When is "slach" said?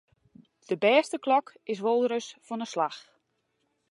2.73-2.99